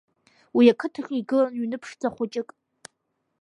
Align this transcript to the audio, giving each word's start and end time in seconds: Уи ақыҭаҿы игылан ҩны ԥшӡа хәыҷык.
Уи 0.55 0.65
ақыҭаҿы 0.73 1.15
игылан 1.19 1.53
ҩны 1.61 1.77
ԥшӡа 1.81 2.09
хәыҷык. 2.13 2.49